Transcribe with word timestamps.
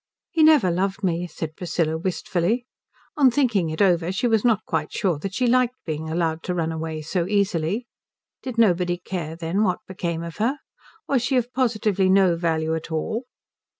"He 0.31 0.41
never 0.41 0.71
loved 0.71 1.03
me," 1.03 1.27
said 1.27 1.55
Priscilla, 1.55 1.95
wistfully. 1.95 2.65
On 3.17 3.29
thinking 3.29 3.69
it 3.69 3.83
over 3.83 4.11
she 4.11 4.25
was 4.25 4.43
not 4.43 4.65
quite 4.65 4.91
sure 4.91 5.19
that 5.19 5.35
she 5.35 5.45
liked 5.45 5.75
being 5.85 6.09
allowed 6.09 6.41
to 6.45 6.55
run 6.55 6.71
away 6.71 7.03
so 7.03 7.27
easily. 7.27 7.85
Did 8.41 8.57
nobody 8.57 8.97
care, 8.97 9.35
then, 9.35 9.61
what 9.61 9.85
became 9.87 10.23
of 10.23 10.37
her? 10.37 10.57
Was 11.07 11.21
she 11.21 11.37
of 11.37 11.53
positively 11.53 12.09
no 12.09 12.35
value 12.35 12.73
at 12.73 12.91
all? 12.91 13.25